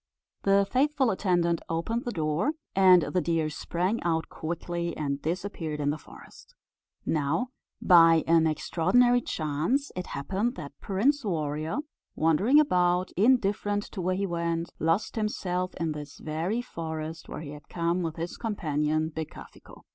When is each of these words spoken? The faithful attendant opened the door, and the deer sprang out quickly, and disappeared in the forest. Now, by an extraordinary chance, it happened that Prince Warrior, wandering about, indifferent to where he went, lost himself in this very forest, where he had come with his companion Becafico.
The 0.41 0.67
faithful 0.67 1.11
attendant 1.11 1.61
opened 1.69 2.05
the 2.05 2.11
door, 2.11 2.53
and 2.75 3.03
the 3.03 3.21
deer 3.21 3.51
sprang 3.51 4.01
out 4.01 4.29
quickly, 4.29 4.97
and 4.97 5.21
disappeared 5.21 5.79
in 5.79 5.91
the 5.91 5.97
forest. 5.99 6.55
Now, 7.05 7.49
by 7.83 8.23
an 8.25 8.47
extraordinary 8.47 9.21
chance, 9.21 9.91
it 9.95 10.07
happened 10.07 10.55
that 10.55 10.71
Prince 10.81 11.23
Warrior, 11.23 11.81
wandering 12.15 12.59
about, 12.59 13.11
indifferent 13.11 13.83
to 13.91 14.01
where 14.01 14.15
he 14.15 14.25
went, 14.25 14.71
lost 14.79 15.17
himself 15.17 15.75
in 15.75 15.91
this 15.91 16.17
very 16.17 16.63
forest, 16.63 17.29
where 17.29 17.41
he 17.41 17.51
had 17.51 17.69
come 17.69 18.01
with 18.01 18.15
his 18.15 18.37
companion 18.37 19.11
Becafico. 19.15 19.83